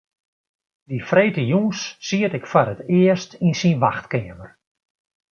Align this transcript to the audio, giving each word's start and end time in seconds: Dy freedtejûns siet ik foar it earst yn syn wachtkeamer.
Dy 0.87 0.97
freedtejûns 1.09 1.79
siet 2.05 2.37
ik 2.39 2.45
foar 2.51 2.69
it 2.73 2.81
earst 3.01 3.31
yn 3.45 3.53
syn 3.59 3.81
wachtkeamer. 3.83 4.51